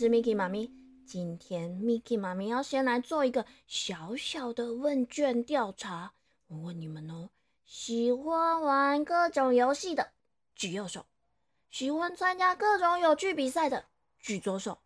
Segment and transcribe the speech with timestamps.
[0.00, 0.72] 是 Miki 妈咪。
[1.04, 6.14] 今天 Miki 妈咪要先来做一个小小的问卷调查。
[6.46, 7.28] 我问你们哦，
[7.66, 10.12] 喜欢玩各种游戏的
[10.56, 11.04] 举右手，
[11.70, 13.84] 喜欢参加各种有趣比赛的
[14.18, 14.78] 举左手，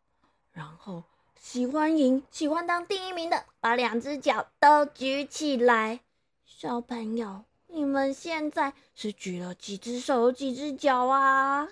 [0.50, 1.04] 然后
[1.38, 6.00] 喜欢赢、喜欢当第一名的，把两只脚都举起来。
[6.44, 11.68] 小朋友，你们现在是举了几只手、几只脚啊？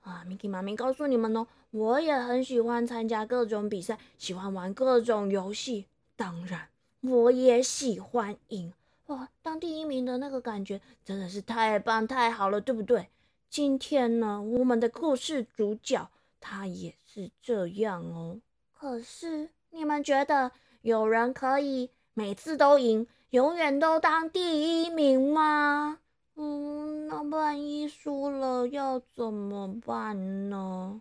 [0.00, 5.86] 啊，Miki 妈咪告诉你们哦，我也很喜欢参加各种比赛，喜欢玩各种游戏。
[6.16, 6.68] 当然，
[7.00, 8.72] 我也喜欢赢。
[9.06, 13.08] 哇，当第一名的那个感觉真的是太棒太好了，对不对？
[13.48, 18.40] 今天呢，我们的故事主角他也是这样哦。
[18.78, 25.98] 可是，你们觉得有人可以每次都赢，永远都当第一名吗？
[26.36, 31.00] 嗯，那万一输了要怎么办呢？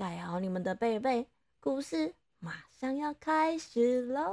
[0.00, 1.26] 盖好你们的被被，
[1.60, 4.32] 故事马上要开始喽！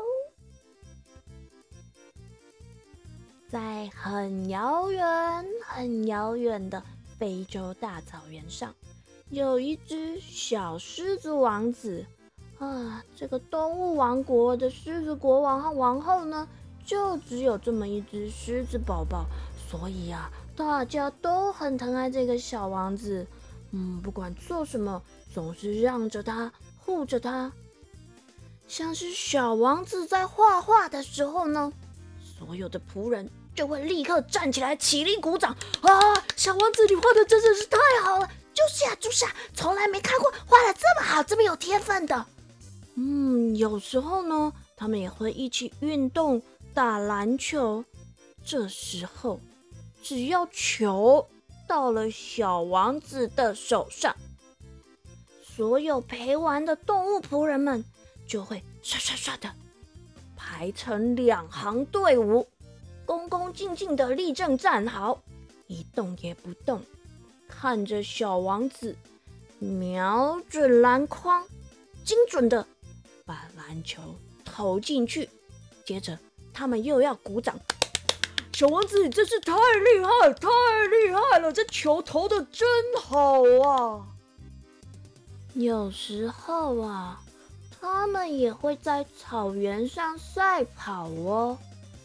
[3.49, 6.81] 在很遥远、很遥远的
[7.19, 8.73] 非洲大草原上，
[9.29, 12.05] 有一只小狮子王子
[12.59, 13.03] 啊。
[13.17, 16.47] 这个动物王国的狮子国王和王后呢？
[16.85, 19.25] 就只有这么一只狮子宝宝，
[19.69, 23.27] 所以啊，大家都很疼爱这个小王子。
[23.71, 25.03] 嗯，不管做什么，
[25.37, 26.51] 总是让着他，
[26.83, 27.51] 护着他。
[28.67, 31.71] 像是小王子在画画的时候呢，
[32.39, 35.55] 所有的仆人就会立刻站起来，起立鼓掌。
[35.81, 35.91] 啊，
[36.35, 38.27] 小王子，你画的真的是太好了！
[38.51, 42.25] 就是啊，就是啊，从来没看过画的这么好，这么有天分的。
[42.95, 46.41] 嗯，有时候呢，他们也会一起运动。
[46.73, 47.85] 打篮球，
[48.43, 49.39] 这时候
[50.01, 51.27] 只要球
[51.67, 54.15] 到了小王子的手上，
[55.57, 57.83] 所有陪玩的动物仆人们
[58.27, 59.51] 就会唰唰唰的
[60.35, 62.47] 排成两行队伍，
[63.07, 65.19] 恭恭敬敬的立正站好，
[65.65, 66.79] 一动也不动，
[67.47, 68.95] 看着小王子
[69.57, 71.43] 瞄准篮筐，
[72.05, 72.63] 精准的
[73.25, 73.99] 把篮球
[74.45, 75.27] 投进去，
[75.83, 76.19] 接着。
[76.53, 77.59] 他们又要鼓掌，
[78.53, 80.47] 小王子，真是太厉害，太
[80.87, 81.51] 厉害了！
[81.51, 82.67] 这球投的真
[82.99, 84.05] 好啊！
[85.59, 87.19] 有时候啊，
[87.81, 91.57] 他们也会在草原上赛跑哦。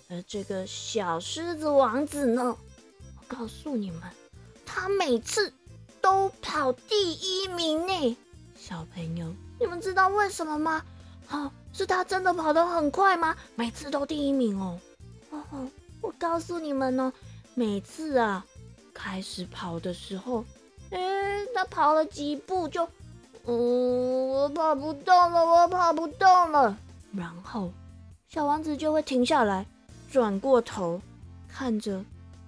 [0.09, 2.57] 而这个小狮子王子呢，
[3.19, 4.01] 我告诉你们，
[4.65, 5.53] 他每次
[6.01, 8.17] 都跑第一名呢。
[8.57, 9.31] 小朋友，
[9.61, 10.83] 你们知道为什么吗？
[11.27, 11.53] 好。
[11.75, 13.35] 是他真的跑得很快吗？
[13.55, 14.79] 每次都第一名哦。
[15.31, 15.67] 哦，
[16.03, 17.11] 我告诉你们哦，
[17.55, 18.45] 每次啊，
[18.93, 20.45] 开始跑的时候，
[20.91, 22.87] 哎，他跑了几步就，
[23.45, 26.77] 嗯，我跑不动了，我跑不动了。
[27.17, 27.73] 然后
[28.29, 29.67] 小王子就会停下来，
[30.11, 31.01] 转过头，
[31.49, 32.05] 看着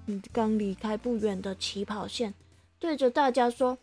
[0.06, 2.32] 你刚离开不远的起跑线，
[2.78, 3.76] 对着大家说：“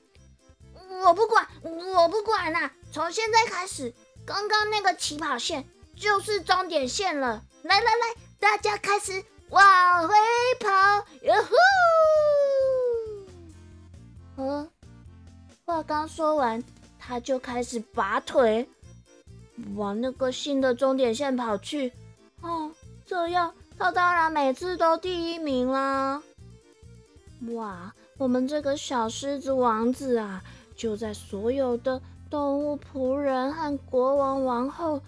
[1.06, 3.94] 我不管，我不管啦，从现在开始。”
[4.24, 10.14] 刚刚那个起跑线就是终点线了，来来来，大家开始往回
[10.60, 10.70] 跑，
[11.24, 11.34] 哟
[14.36, 14.44] 呼！
[14.44, 14.70] 呃，
[15.66, 16.64] 话刚说完，
[17.04, 18.70] 他就开始拔腿
[19.76, 21.92] 往那个新的终点线跑去。
[22.42, 22.72] 哦，
[23.06, 26.22] 这样他当然每次都第一名啦！
[27.54, 30.44] 哇，我们这个小狮子王子啊，
[30.76, 32.00] 就在所有的。
[32.30, 35.02] 动物仆人和国王王后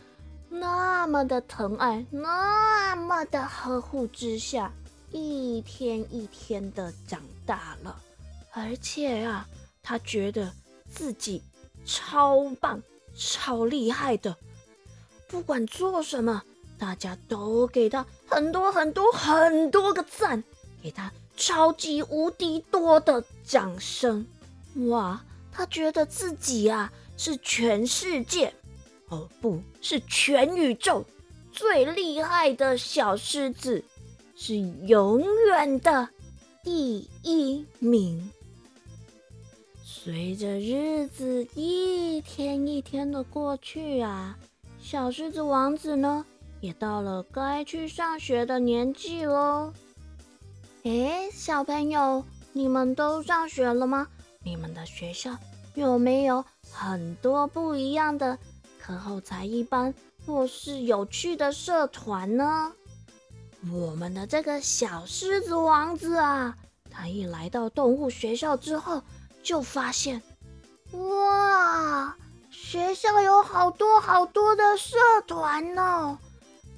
[0.50, 4.70] 那么的疼爱，那么的呵护之下，
[5.10, 7.98] 一天一天的长大了。
[8.52, 9.48] 而且啊，
[9.82, 10.52] 他觉得
[10.92, 11.42] 自己
[11.86, 12.82] 超棒、
[13.16, 14.36] 超厉害的，
[15.28, 16.44] 不管做什么，
[16.78, 20.44] 大家都给他很多很多很多个赞，
[20.82, 24.26] 给他超级无敌多的掌声。
[24.88, 26.92] 哇，他觉得自己啊。
[27.16, 28.52] 是全世界，
[29.10, 31.06] 哦，不是全宇宙
[31.52, 33.84] 最厉害的小狮子，
[34.36, 36.10] 是永远的
[36.64, 38.32] 第一名。
[40.04, 44.38] 随着日子一天一天的过去啊，
[44.78, 46.26] 小狮子王子呢，
[46.60, 49.72] 也到了该去上学的年纪喽。
[50.84, 52.22] 哎，小朋友，
[52.52, 54.06] 你们都上学了吗？
[54.44, 55.38] 你们的学校
[55.74, 56.44] 有没有？
[56.70, 58.38] 很多不一样的
[58.78, 59.94] 课后才艺班，
[60.26, 62.74] 或是有趣的社团呢。
[63.72, 66.58] 我们的这个小狮子王子啊，
[66.92, 69.02] 他一来到动物学校之后，
[69.44, 70.22] 就发现，
[70.94, 72.16] 哇，
[72.50, 74.98] 学校有好多好多的社
[75.28, 76.18] 团呢，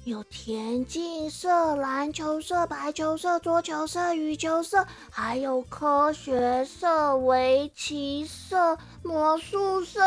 [0.04, 10.00] 有田径社、篮球社、排球社、桌球社、羽球社，还有科学社、围棋社、魔术社，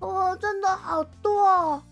[0.00, 1.82] 哇，真的好多！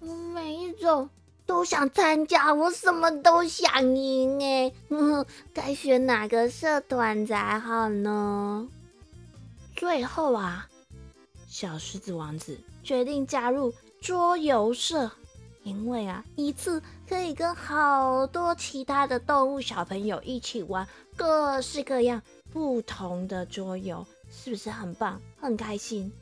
[0.00, 1.08] 我每一种
[1.46, 4.72] 都想参加，我什么都想赢哎，
[5.54, 8.66] 该选哪个社团才好呢？
[9.82, 10.68] 最后啊。
[11.48, 15.10] 小狮子王子决定加入桌游社，
[15.64, 20.86] 因为啊，一次可以跟好多其他的动物小朋友一起玩
[21.16, 26.12] 各式各样不同的桌游，是不是很棒、很开心？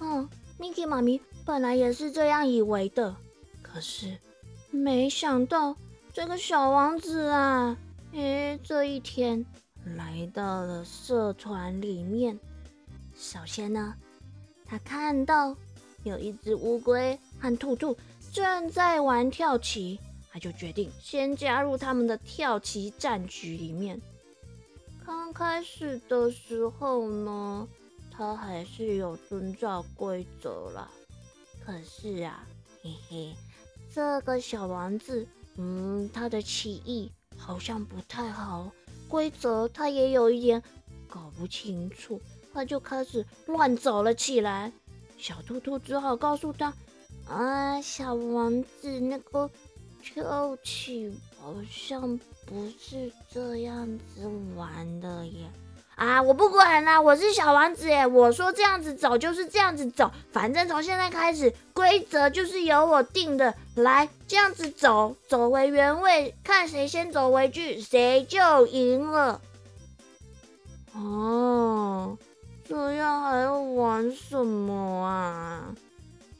[0.00, 0.28] 嗯
[0.58, 3.14] ，Mickey 妈咪本来也是这样以为的，
[3.62, 4.18] 可是
[4.72, 5.76] 没想到
[6.12, 7.76] 这个小王子啊，
[8.14, 9.46] 诶，这一天
[9.96, 12.36] 来到了社团里面。
[13.20, 13.94] 首先呢。
[14.64, 15.54] 他看到
[16.04, 17.96] 有一只乌龟和兔兔
[18.32, 19.98] 正在玩跳棋，
[20.30, 24.00] 他就决定先加入他们的跳棋战局里面。
[25.04, 27.68] 刚开始的时候呢，
[28.10, 30.88] 他还是有遵照规则啦。
[31.66, 32.46] 可是啊，
[32.82, 33.34] 嘿嘿，
[33.92, 35.26] 这个小王子，
[35.56, 38.70] 嗯，他的棋艺好像不太好，
[39.08, 40.62] 规则他也有一点
[41.08, 42.20] 搞不清楚。
[42.52, 44.72] 他就开始乱走了起来，
[45.18, 46.72] 小兔兔只好告诉他
[47.28, 49.48] ：“啊，小王子，那个
[50.02, 55.50] 跳棋好像不是这样子玩的耶！”
[55.96, 69.42] 啊，我不管啦，我是小王子耶，我说这样子走就是这样子走，反正从现在开始规则就是由我定的，来这样子走，走回原位，看谁先走回去，谁就赢了。
[74.10, 74.74] 什么
[75.04, 75.74] 啊？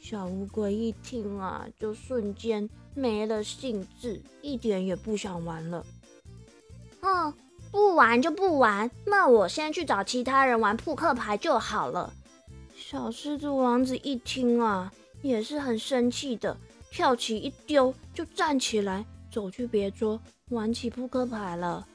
[0.00, 5.84] 小乌龟一听啊，就瞬间没了兴致，一点也不想玩了。
[7.02, 7.32] 哼，
[7.70, 12.12] 不玩就不玩，那我先去找其他人玩扑克牌就好了。
[12.74, 14.90] 小狮子王子一听啊，
[15.22, 16.56] 也是很生气的，
[16.90, 20.18] 跳起一丢就站起来，走去别桌
[20.48, 21.86] 玩起扑克牌了。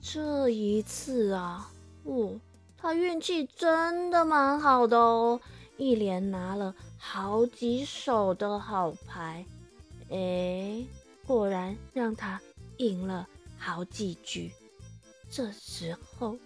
[0.00, 1.70] 这一次啊，
[2.02, 2.38] 我。
[2.86, 5.40] 他运气真的蛮好的哦，
[5.76, 9.44] 一连拿了好几手的好牌，
[10.08, 10.86] 哎，
[11.26, 12.40] 果然让他
[12.76, 13.26] 赢了
[13.58, 14.52] 好几局。
[15.28, 16.36] 这时候，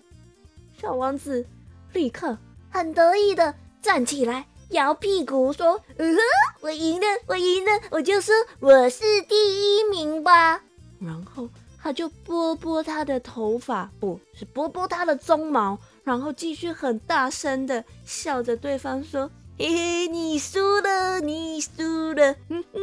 [0.81, 1.47] 小王子
[1.93, 2.39] 立刻
[2.71, 6.21] 很得意的站起来，摇屁股说：“嗯哼，
[6.63, 9.35] 我赢了，我赢了，我就说我是第
[9.77, 10.63] 一名吧。”
[10.99, 11.51] 然后
[11.83, 15.79] 他就拨拨他的头发，不是拨拨他的鬃毛。
[16.11, 22.81] 然后继续很大声的笑着对方说：“嘿嘿，你输了，你输了，哼哼，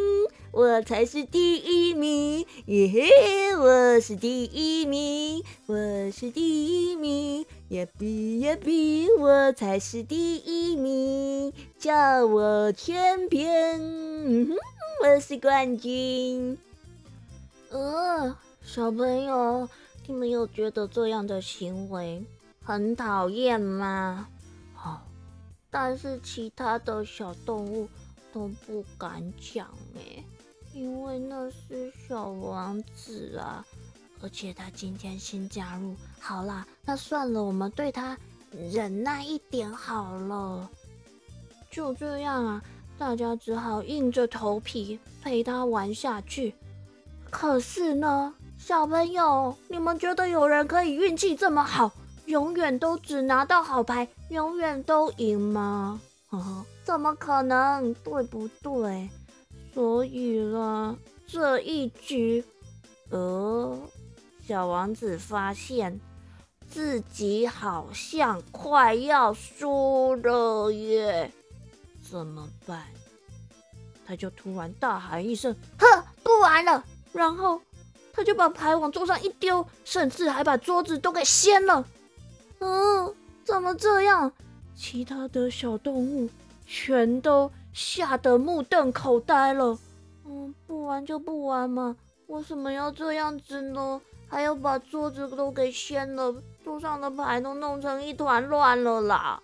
[0.53, 5.75] 我才是第一名，耶嘿，我是第一名，我
[6.09, 14.55] 是第一名，耶比耶比，我才是第一名，叫我全篇，嗯哼，
[15.03, 16.57] 我是冠军。”
[17.71, 19.67] 呃，小朋友，
[20.07, 22.23] 你们有觉得这样的行为？
[22.67, 24.27] 很讨厌吗？
[24.73, 25.01] 好，
[25.69, 27.87] 但是其他的小动物
[28.33, 30.21] 都不敢讲哎，
[30.73, 33.65] 因为那是小王子啊，
[34.21, 35.95] 而且他今天新加入。
[36.19, 38.17] 好啦，那算了，我们对他
[38.51, 40.69] 忍耐一点好了。
[41.71, 42.61] 就这样啊，
[42.97, 46.53] 大家只好硬着头皮陪他玩下去。
[47.29, 51.89] 可是呢，小朋友，你们觉得有人可以运气这么好？
[52.27, 55.99] 永远都只拿到好牌，永远都赢吗？
[56.83, 57.93] 怎么可能？
[57.95, 59.09] 对不对？
[59.73, 62.43] 所以了，这一局，
[63.09, 63.77] 呃，
[64.45, 65.99] 小王子发现
[66.69, 71.31] 自己好像快要输了耶，
[72.09, 72.83] 怎么办？
[74.05, 77.61] 他就突然大喊一声：“呵，不玩了！”然后
[78.13, 81.85] 他就把牌往桌上一丢，甚至还把桌子都给掀了。
[82.59, 84.31] 嗯，怎么这样？
[84.75, 86.29] 其他的小动物
[86.65, 89.77] 全都吓得目瞪口呆了。
[90.25, 91.95] 嗯，不玩就不玩嘛，
[92.27, 93.99] 为什么要这样子呢？
[94.27, 99.41] 还要把桌子都给掀了，桌上的牌都弄成一团乱了啦。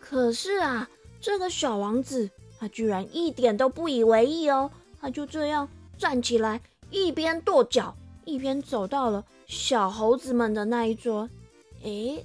[0.00, 0.88] 可是啊，
[1.20, 5.68] 这个小王子他居然一点都不以为意哦，他就这样
[5.98, 11.28] 站起来，一边跺脚，一边走到了小猴子们的那一桌。
[11.82, 12.24] 诶，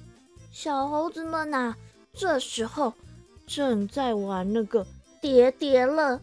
[0.50, 1.74] 小猴子们呐，
[2.12, 2.92] 这时候
[3.46, 4.86] 正在玩那个
[5.20, 6.20] 叠叠乐。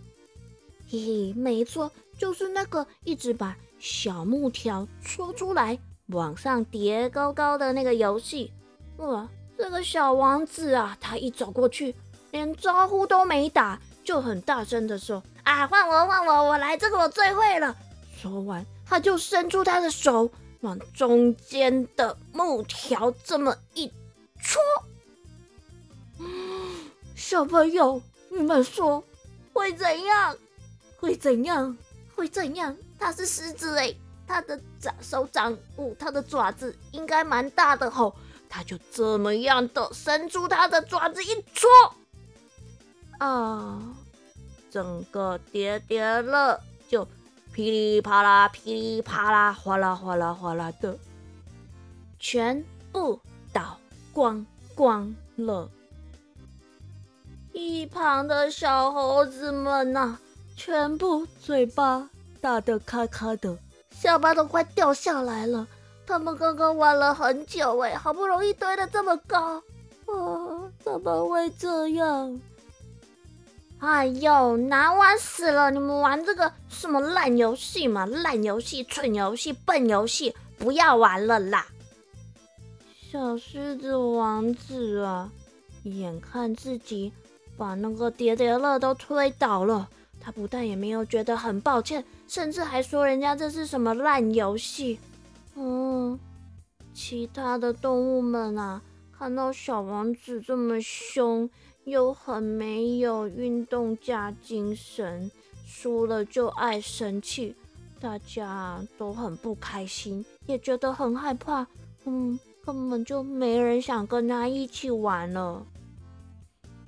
[0.89, 8.51] 嘿嘿，没错，就是那个一直把小木条戳出来往上叠高高的那个游戏。
[8.97, 11.95] 哇，这个小王子啊，他一走过去，
[12.31, 17.75] 连招呼都没打，就很大声的说：“啊，换我，换我，我来，这个我最会了。”
[18.21, 20.29] 说完，他就伸出他的手，
[20.61, 23.91] 往中间的木条这么一
[24.39, 24.61] 戳。
[27.15, 29.03] 小朋友，你们说
[29.53, 30.37] 会怎样？
[30.99, 31.77] 会怎样？
[32.15, 32.75] 会怎样？
[32.99, 33.93] 他是狮子哎，
[34.27, 38.15] 他的掌手掌，哦，他的爪子应该蛮大的吼。
[38.47, 41.69] 他就这么样的伸出他的爪子一戳，
[43.17, 43.81] 啊，
[44.69, 47.07] 整个叠叠乐就
[47.53, 50.97] 噼里啪啦、噼里啪啦、哗啦哗啦哗啦的，
[52.17, 53.19] 全部
[53.51, 53.77] 倒
[54.13, 55.69] 光光了。
[57.51, 60.17] 一旁的小猴子们呐，
[60.55, 63.57] 全部嘴巴打得咔咔的，
[63.91, 65.67] 下巴都快掉下来了。
[66.07, 69.61] 他们刚刚玩了很久哎，好不容易堆的这么高，
[70.07, 72.39] 啊，怎么会这样？
[73.81, 75.71] 哎呦，难玩死了！
[75.71, 78.05] 你们玩这个什么烂游戏嘛？
[78.05, 81.65] 烂游戏、蠢游戏、笨游戏，不要玩了啦！
[83.11, 85.31] 小狮子王子啊，
[85.81, 87.11] 眼看自己
[87.57, 94.99] 把那个叠叠乐都推倒了，他不但也没有觉得很抱歉，甚至还说人家这是什么烂游戏。
[95.55, 96.19] 嗯，
[96.93, 98.79] 其他的动物们啊，
[99.17, 101.49] 看到小王子这么凶，
[101.85, 105.29] 又很没有运动加精神，
[105.65, 107.55] 输了就爱生气，
[107.99, 111.65] 大家都很不开心，也觉得很害怕。
[112.05, 115.65] 嗯，根本就没人想跟他一起玩了。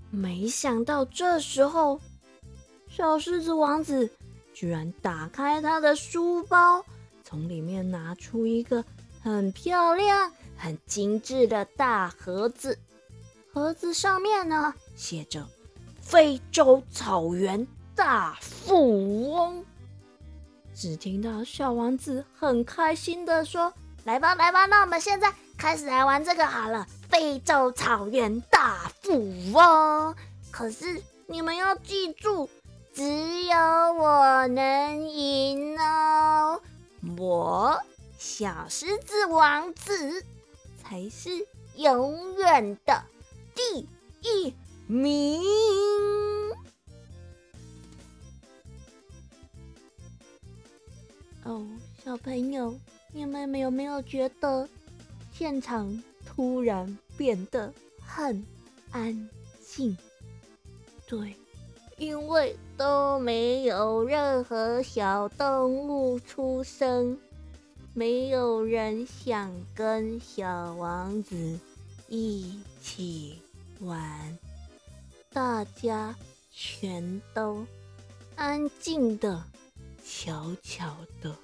[0.09, 1.99] 没想到这时候，
[2.87, 4.09] 小狮子王子
[4.53, 6.85] 居然打开他的书包。
[7.23, 8.85] 从里面拿出一个
[9.21, 12.77] 很漂亮、很精致的大盒子，
[13.51, 15.47] 盒子上面呢写着
[16.01, 19.65] “非洲草原大富翁”。
[20.75, 23.73] 只听到小王子很开心的说
[24.05, 30.15] ：“来吧，来吧，那我们现在开始来玩这个好了，非洲草原大富翁。
[30.51, 32.49] 可是你们要记住，
[32.93, 33.55] 只有
[33.93, 36.61] 我能赢哦。”
[37.17, 37.79] 我
[38.17, 40.25] 小狮子王子
[40.81, 41.45] 才是
[41.75, 43.03] 永远的
[43.53, 43.87] 第
[44.21, 44.53] 一
[44.93, 45.41] 名。
[51.43, 51.65] 哦，
[52.03, 52.73] 小朋友，
[53.11, 54.69] 你们有没有觉得
[55.33, 58.45] 现场突然变得很
[58.91, 59.29] 安
[59.65, 59.97] 静？
[61.07, 61.35] 对。
[61.97, 67.17] 因为都没有任何小动物出生，
[67.93, 71.59] 没有人想跟小王子
[72.09, 73.39] 一起
[73.79, 74.37] 玩，
[75.33, 76.15] 大家
[76.51, 77.65] 全都
[78.35, 79.43] 安静的、
[80.05, 81.35] 悄悄的、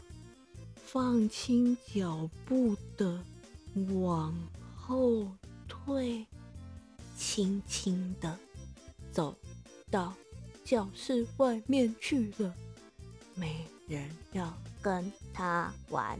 [0.75, 3.19] 放轻脚步的
[4.03, 4.31] 往
[4.75, 5.25] 后
[5.67, 6.23] 退，
[7.17, 8.37] 轻轻的
[9.11, 9.35] 走
[9.89, 10.13] 到。
[10.63, 12.53] 教室外面去了，
[13.33, 16.19] 没人要跟他玩。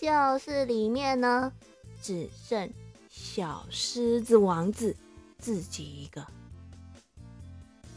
[0.00, 1.52] 教室里面呢，
[2.00, 2.72] 只剩
[3.10, 4.96] 小狮子王子
[5.36, 6.26] 自己一个。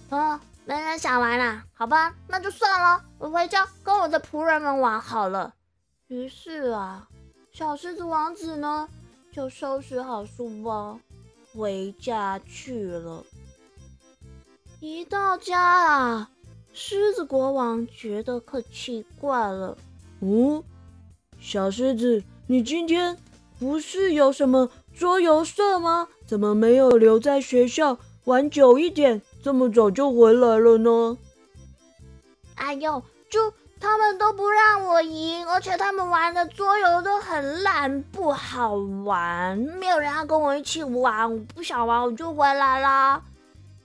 [0.09, 1.63] 啊，没人想玩啦？
[1.73, 5.53] 好吧，那就算了，我回家跟我的仆人们玩好了。
[6.07, 7.07] 于是啊，
[7.51, 8.89] 小狮子王子呢，
[9.31, 10.99] 就收拾好书包，
[11.53, 13.23] 回家去了。
[14.79, 16.31] 一到家啊，
[16.73, 19.77] 狮子国王觉得可奇怪了。
[20.21, 20.63] 嗯，
[21.39, 23.15] 小狮子，你今天
[23.59, 26.07] 不是有什么桌游社吗？
[26.25, 29.21] 怎么没有留在学校玩久一点？
[29.41, 31.17] 这么早就回来了呢？
[32.55, 43.21] 哎呦，就他们都不让我赢，而且他们玩的桌游都很烂，不好玩，没有人要跟我一起玩，我不想玩，我就回来啦。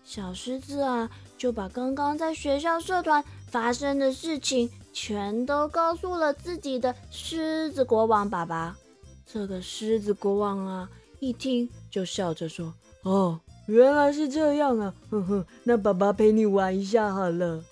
[0.02, 1.08] 小狮子啊，
[1.38, 8.76] 就把刚刚在学校社团发生的事情全都告诉了自己的狮子国王爸爸。
[9.24, 10.88] 这个狮子国王啊，
[11.20, 17.64] 一听就笑着说：“哦，原来是这样啊，呵呵，那爸爸陪你玩一下好了。”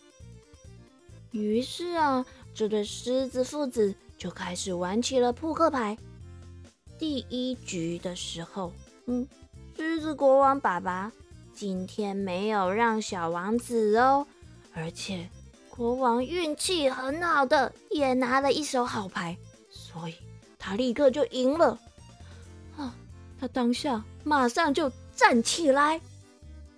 [1.32, 5.96] 于是啊，这对狮子父子就开始玩起了扑克牌。
[6.98, 8.72] 第一局的时候，
[9.06, 9.26] 嗯，
[9.76, 11.12] 狮子国王爸爸。
[11.54, 14.26] 今天没有让小王子哦，
[14.72, 15.28] 而且
[15.68, 19.36] 国王运气很好的，也拿了一手好牌，
[19.68, 20.14] 所以
[20.58, 21.78] 他立刻就赢了。
[22.78, 22.96] 啊，
[23.38, 26.00] 他当下马上就站起来，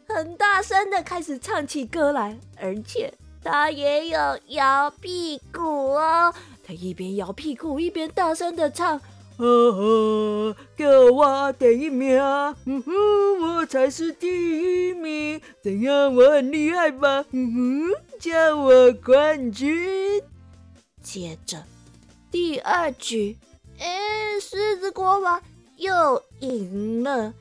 [0.08, 3.12] 很大声的开始唱起歌来，而且
[3.42, 6.34] 他也有摇屁股哦。
[6.66, 9.00] 他一边摇屁股一边大声的唱。
[9.36, 10.56] 啊哈！
[10.76, 12.20] 叫我第一名，
[12.66, 12.92] 嗯哼，
[13.42, 16.14] 我才是第一名，怎样？
[16.14, 17.24] 我很厉害吧？
[17.32, 20.22] 嗯哼，叫我冠军。
[21.02, 21.64] 接着
[22.30, 23.36] 第二局，
[23.80, 25.42] 哎，狮子国王
[25.78, 27.34] 又赢了，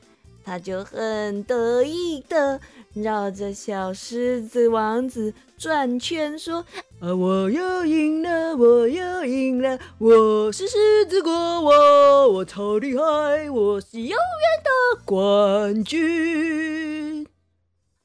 [0.44, 2.60] 他就很得意的
[2.92, 6.64] 绕着小狮子王子转圈说。
[7.00, 7.14] 啊！
[7.14, 14.16] 我又赢了，我又赢了，我是狮子国王，我超厉害，我是永远
[14.62, 17.26] 的冠军。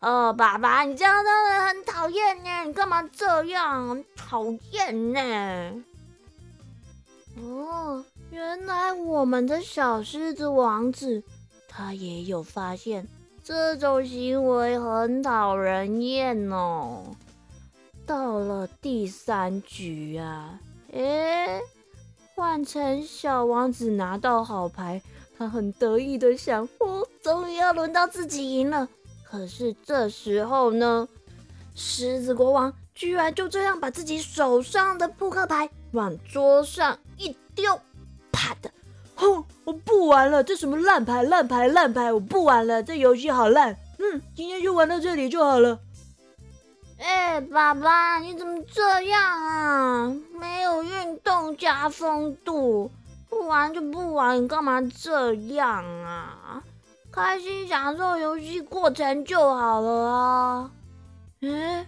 [0.02, 4.04] 哦，爸爸，你这样真的很讨厌呢，你干嘛这样？
[4.16, 5.84] 讨厌呢。
[7.38, 11.24] 哦，原来我们的小狮子王子，
[11.70, 13.08] 他也有发现
[13.42, 17.16] 这种行为很讨人厌哦。
[18.06, 20.60] 到了第三局啊，
[20.92, 21.62] 诶，
[22.36, 25.00] 换成小王子拿到好牌，
[25.38, 28.90] 他很得意的想：哦，终于要轮到自己赢了。
[29.24, 31.08] 可是这时候呢，
[31.76, 37.80] 狮子国王居然就这样把自己手上的扑克牌往桌上一丢，
[38.32, 38.72] 啪的，
[39.20, 43.78] 哼，我不玩了，这什么烂牌烂牌烂牌，我不玩了，这游戏好烂。
[44.00, 45.78] 嗯，今天就玩到这里就好了。
[46.98, 50.16] 哎，爸爸，你怎么这样啊？
[50.40, 52.90] 没有运动加风度，
[53.30, 56.64] 不玩就不玩，你干嘛这样啊？
[57.12, 60.72] 开心享受游戏过程就好了啊！
[61.42, 61.86] 哎，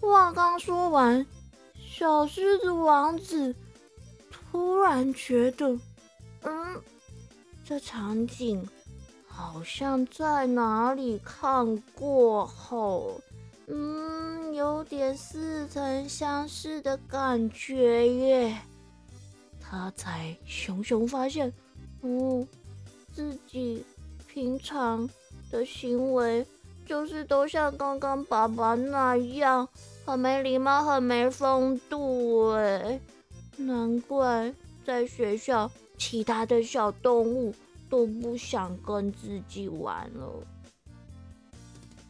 [0.00, 1.26] 话刚说完，
[1.74, 3.54] 小狮子王子
[4.30, 5.76] 突然觉得，
[6.48, 6.82] 嗯，
[7.62, 8.66] 这场景
[9.26, 13.20] 好像在哪里看过后。
[13.66, 18.58] 嗯，有点似曾相识的感觉耶。
[19.60, 21.52] 他才熊熊发现，
[22.00, 22.48] 嗯，
[23.12, 23.84] 自己
[24.26, 25.06] 平常
[25.50, 26.46] 的行为
[26.86, 29.68] 就是都像刚刚爸爸那样，
[30.06, 32.98] 很没礼貌，很没风度哎。
[33.58, 34.50] 难怪
[34.86, 37.54] 在学校，其他的小动物
[37.90, 40.32] 都不想跟自己玩了。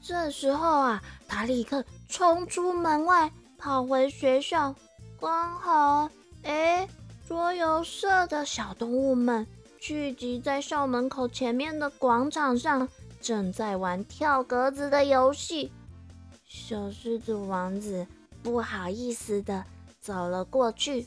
[0.01, 4.75] 这时候啊，他立刻冲出门外，跑回学校。
[5.21, 6.09] 刚好，
[6.45, 6.89] 哎，
[7.27, 9.47] 桌游社的小动物们
[9.81, 12.89] 聚集在校门口前面的广场上，
[13.21, 15.73] 正在玩跳格子的游戏。
[16.47, 18.07] 小狮子王子
[18.43, 19.65] 不好意思的
[20.01, 21.07] 走了过去。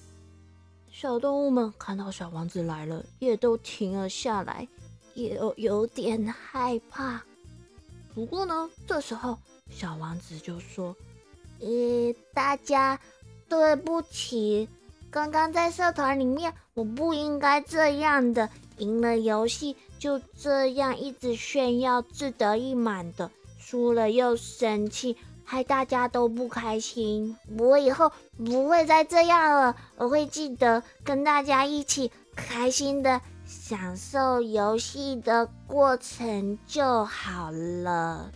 [0.91, 4.67] 小动物们看到小王子来了，也都停了下来，
[5.15, 7.23] 也有有点害怕。
[8.13, 9.37] 不过呢，这时候
[9.69, 10.93] 小王子就说
[11.61, 12.99] ：“呃，大家
[13.47, 14.67] 对不起，
[15.09, 25.15] 刚刚在社团里面我不应该这样的，赢了游戏就这样一直炫耀自得意满的，输了又生气，
[25.51, 27.35] 害大家都不开心。
[27.59, 38.31] 我以后不会再这样了，我会记得跟大家一起开心的。”享受游戏的过程就好了。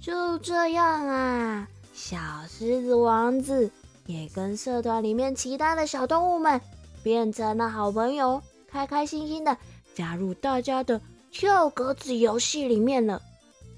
[0.00, 2.16] 就这样啊，小
[2.48, 3.68] 狮子王子
[4.06, 6.60] 也跟社团里面其他的小动物们
[7.02, 9.56] 变成了好朋友，开开心心的
[9.92, 11.00] 加入大家的
[11.32, 13.20] 跳格子游戏里面了。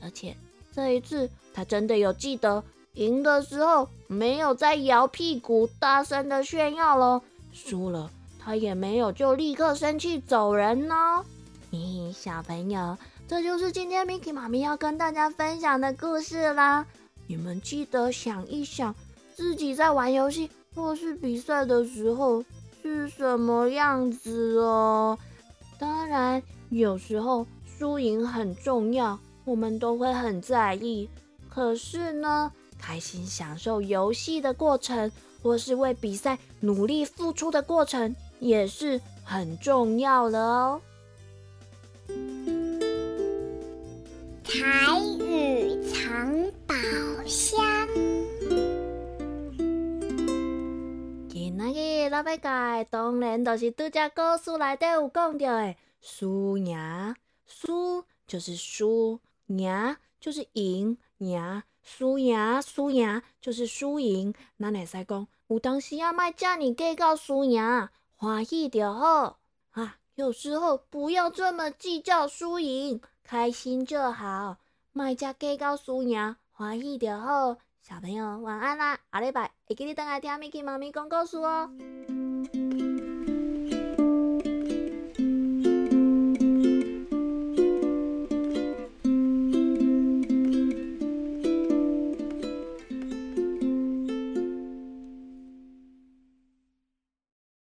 [0.03, 0.37] 而且
[0.75, 2.63] 这一次，他真的有记得
[2.95, 8.11] 赢的时候没有再摇屁股大声的炫耀喽，输了。
[8.45, 11.25] 他也没有就立刻生气走人呢。
[11.71, 16.85] 咦，小朋友，这就是今天 Miki 妈咪要跟大家分享的故事啦。
[17.29, 18.95] 你们记得想一想，
[19.37, 22.45] 自己在玩游戏或是比赛的时候
[22.83, 25.17] 是什么样子哦。
[25.79, 31.09] 当然，有时候输赢很重要，我们都会很在意。
[31.55, 35.13] 可是呢，开心享受游戏的过程，
[35.43, 38.17] 或是为比赛努力付出的过程。
[38.39, 40.81] 也是很重要的哦。
[44.43, 46.75] 台语藏宝
[47.27, 47.87] 箱。
[51.29, 57.15] 今仔日老要教当然就是拄只故事内底有讲到的输赢，
[57.47, 64.35] 输就是输，赢就是赢，赢，输赢，输赢就是输赢。
[64.59, 69.39] 咱会使讲，有当时啊，莫遮尔计较输赢，欢喜就好
[69.71, 69.97] 啊。
[70.15, 74.59] 有时候不要这么计较输赢，开心就好，
[74.93, 77.57] 莫遮计较输赢，欢喜就好。
[77.81, 81.71] 小朋友晚安啦，下礼拜会记得等来听 Miki 妈咪讲故事哦。